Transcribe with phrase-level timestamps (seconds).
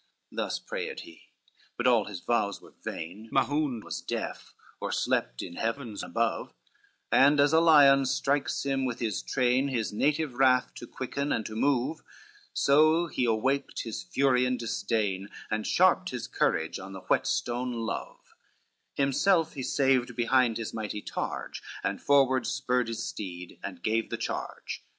[0.01, 1.29] CXIV Thus prayed he,
[1.77, 6.55] but all his vows were vain, Mahound was deaf, or slept in heavens above,
[7.11, 11.45] And as a lion strikes him with his train, His native wrath to quicken and
[11.45, 12.01] to move,
[12.51, 18.33] So he awaked his fury and disdain, And sharped his courage on the whetstone love;
[18.95, 24.17] Himself he saved behind his mighty targe, And forward spurred his steed and gave the
[24.17, 24.83] charge.